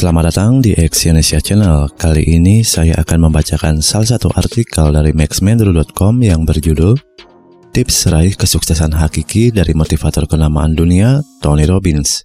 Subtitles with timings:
[0.00, 1.92] Selamat datang di Exyonesia Channel.
[1.92, 6.96] Kali ini saya akan membacakan salah satu artikel dari maxmendru.com yang berjudul
[7.76, 12.24] Tips Raih Kesuksesan Hakiki dari Motivator Kenamaan Dunia, Tony Robbins.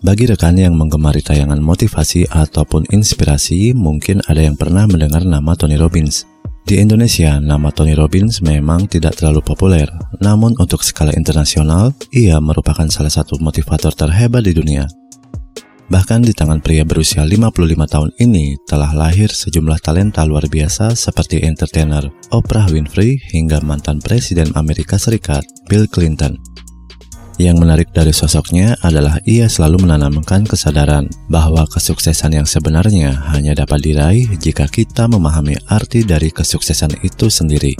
[0.00, 5.76] Bagi rekan yang menggemari tayangan motivasi ataupun inspirasi, mungkin ada yang pernah mendengar nama Tony
[5.76, 6.24] Robbins.
[6.64, 9.84] Di Indonesia, nama Tony Robbins memang tidak terlalu populer,
[10.24, 14.88] namun untuk skala internasional, ia merupakan salah satu motivator terhebat di dunia.
[15.86, 17.54] Bahkan di tangan pria berusia 55
[17.86, 24.50] tahun ini telah lahir sejumlah talenta luar biasa seperti entertainer Oprah Winfrey hingga mantan Presiden
[24.58, 26.42] Amerika Serikat Bill Clinton.
[27.38, 33.78] Yang menarik dari sosoknya adalah ia selalu menanamkan kesadaran bahwa kesuksesan yang sebenarnya hanya dapat
[33.86, 37.78] diraih jika kita memahami arti dari kesuksesan itu sendiri.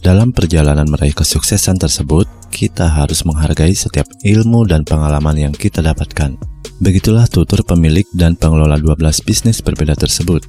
[0.00, 6.51] Dalam perjalanan meraih kesuksesan tersebut, kita harus menghargai setiap ilmu dan pengalaman yang kita dapatkan.
[6.82, 10.42] Begitulah tutur pemilik dan pengelola 12 bisnis berbeda tersebut.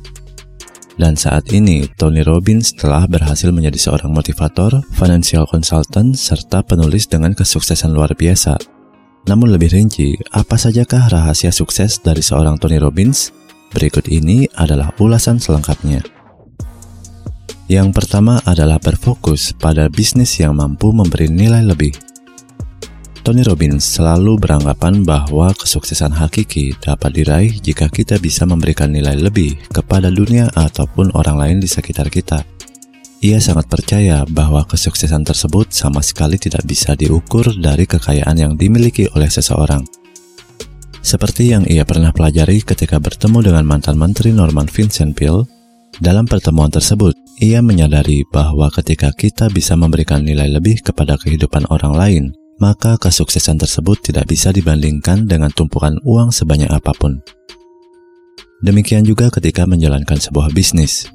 [0.97, 7.37] Dan saat ini, Tony Robbins telah berhasil menjadi seorang motivator, financial consultant, serta penulis dengan
[7.37, 8.57] kesuksesan luar biasa.
[9.29, 13.29] Namun lebih rinci, apa sajakah rahasia sukses dari seorang Tony Robbins?
[13.69, 16.01] Berikut ini adalah ulasan selengkapnya.
[17.69, 22.12] Yang pertama adalah berfokus pada bisnis yang mampu memberi nilai lebih.
[23.23, 29.55] Tony Robbins selalu beranggapan bahwa kesuksesan hakiki dapat diraih jika kita bisa memberikan nilai lebih
[29.71, 32.43] kepada dunia ataupun orang lain di sekitar kita.
[33.23, 39.07] Ia sangat percaya bahwa kesuksesan tersebut sama sekali tidak bisa diukur dari kekayaan yang dimiliki
[39.15, 39.87] oleh seseorang.
[40.99, 45.47] Seperti yang ia pernah pelajari ketika bertemu dengan mantan menteri Norman Vincent Peale,
[46.03, 51.95] dalam pertemuan tersebut, ia menyadari bahwa ketika kita bisa memberikan nilai lebih kepada kehidupan orang
[51.95, 52.23] lain,
[52.61, 57.21] maka kesuksesan tersebut tidak bisa dibandingkan dengan tumpukan uang sebanyak apa pun.
[58.63, 61.05] Demikian juga ketika menjalankan sebuah bisnis.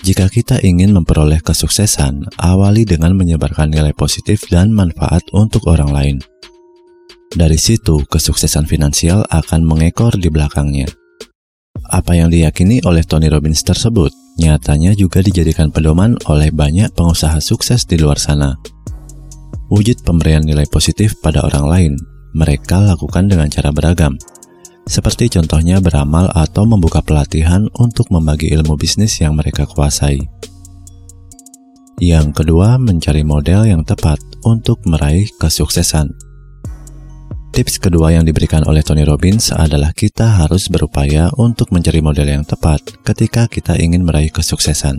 [0.00, 6.16] Jika kita ingin memperoleh kesuksesan, awali dengan menyebarkan nilai positif dan manfaat untuk orang lain.
[7.30, 10.90] Dari situ, kesuksesan finansial akan mengekor di belakangnya.
[11.90, 14.10] Apa yang diyakini oleh Tony Robbins tersebut
[14.40, 18.58] nyatanya juga dijadikan pedoman oleh banyak pengusaha sukses di luar sana.
[19.70, 21.92] Wujud pemberian nilai positif pada orang lain
[22.34, 24.18] mereka lakukan dengan cara beragam,
[24.82, 30.18] seperti contohnya beramal atau membuka pelatihan untuk membagi ilmu bisnis yang mereka kuasai.
[32.02, 36.10] Yang kedua, mencari model yang tepat untuk meraih kesuksesan.
[37.50, 42.42] Tips kedua yang diberikan oleh Tony Robbins adalah kita harus berupaya untuk mencari model yang
[42.46, 44.98] tepat ketika kita ingin meraih kesuksesan.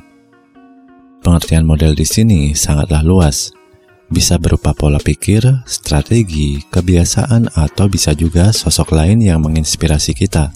[1.23, 3.55] Pengertian model di sini sangatlah luas,
[4.11, 10.51] bisa berupa pola pikir, strategi, kebiasaan, atau bisa juga sosok lain yang menginspirasi kita.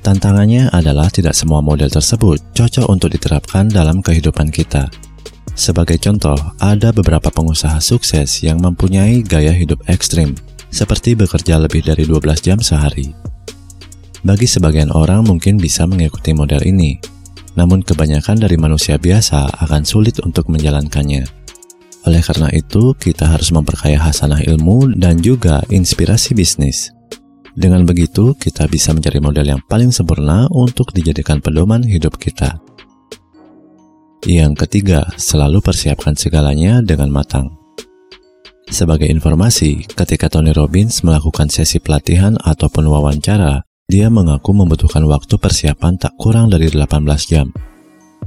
[0.00, 4.88] Tantangannya adalah tidak semua model tersebut cocok untuk diterapkan dalam kehidupan kita.
[5.54, 10.34] Sebagai contoh, ada beberapa pengusaha sukses yang mempunyai gaya hidup ekstrim,
[10.72, 13.14] seperti bekerja lebih dari 12 jam sehari.
[14.24, 16.96] Bagi sebagian orang mungkin bisa mengikuti model ini,
[17.54, 21.43] namun kebanyakan dari manusia biasa akan sulit untuk menjalankannya.
[22.04, 26.92] Oleh karena itu, kita harus memperkaya hasanah ilmu dan juga inspirasi bisnis.
[27.54, 32.60] Dengan begitu, kita bisa mencari model yang paling sempurna untuk dijadikan pedoman hidup kita.
[34.26, 37.52] Yang ketiga, selalu persiapkan segalanya dengan matang.
[38.68, 46.00] Sebagai informasi, ketika Tony Robbins melakukan sesi pelatihan ataupun wawancara, dia mengaku membutuhkan waktu persiapan
[46.00, 47.52] tak kurang dari 18 jam.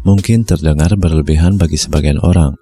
[0.06, 2.54] Mungkin terdengar berlebihan bagi sebagian orang,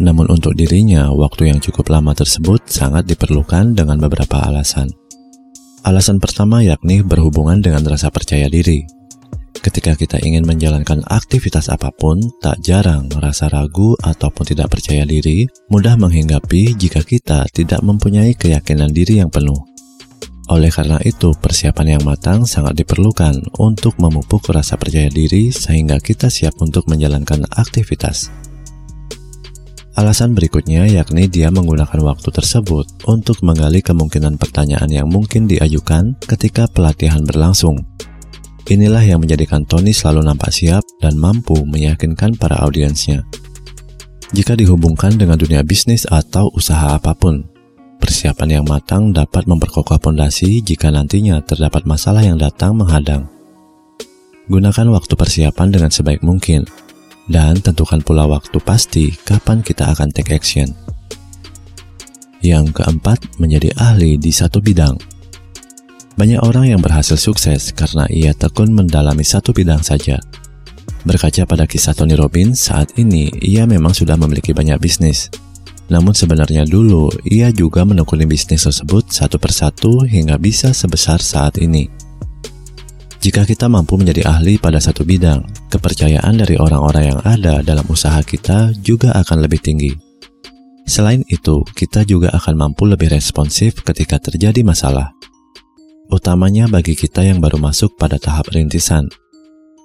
[0.00, 4.88] namun untuk dirinya, waktu yang cukup lama tersebut sangat diperlukan dengan beberapa alasan.
[5.84, 8.84] Alasan pertama yakni berhubungan dengan rasa percaya diri.
[9.60, 15.44] Ketika kita ingin menjalankan aktivitas apa pun, tak jarang merasa ragu ataupun tidak percaya diri,
[15.68, 19.60] mudah menghinggapi jika kita tidak mempunyai keyakinan diri yang penuh.
[20.50, 26.32] Oleh karena itu, persiapan yang matang sangat diperlukan untuk memupuk rasa percaya diri sehingga kita
[26.32, 28.49] siap untuk menjalankan aktivitas.
[29.98, 36.70] Alasan berikutnya yakni dia menggunakan waktu tersebut untuk menggali kemungkinan pertanyaan yang mungkin diajukan ketika
[36.70, 37.82] pelatihan berlangsung.
[38.70, 43.26] Inilah yang menjadikan Tony selalu nampak siap dan mampu meyakinkan para audiensnya.
[44.30, 47.50] Jika dihubungkan dengan dunia bisnis atau usaha apa pun,
[47.98, 53.26] persiapan yang matang dapat memperkokoh fondasi jika nantinya terdapat masalah yang datang menghadang.
[54.46, 56.62] Gunakan waktu persiapan dengan sebaik mungkin
[57.30, 60.74] dan tentukan pula waktu pasti kapan kita akan take action.
[62.42, 64.98] Yang keempat, menjadi ahli di satu bidang.
[66.18, 70.18] Banyak orang yang berhasil sukses karena ia tekun mendalami satu bidang saja.
[71.06, 75.32] Berkaca pada kisah Tony Robbins, saat ini ia memang sudah memiliki banyak bisnis.
[75.88, 81.99] Namun sebenarnya dulu ia juga menekuni bisnis tersebut satu persatu hingga bisa sebesar saat ini.
[83.20, 88.16] Jika kita mampu menjadi ahli pada satu bidang, kepercayaan dari orang-orang yang ada dalam usaha
[88.24, 89.92] kita juga akan lebih tinggi.
[90.88, 95.12] Selain itu, kita juga akan mampu lebih responsif ketika terjadi masalah
[96.10, 99.06] utamanya bagi kita yang baru masuk pada tahap rintisan.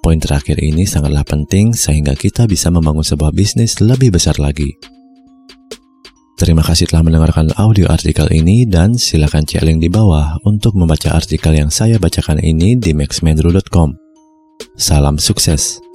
[0.02, 4.74] Poin terakhir ini sangatlah penting sehingga kita bisa membangun sebuah bisnis lebih besar lagi.
[6.36, 11.16] Terima kasih telah mendengarkan audio artikel ini dan silakan cek link di bawah untuk membaca
[11.16, 13.96] artikel yang saya bacakan ini di maxmendru.com.
[14.76, 15.85] Salam sukses.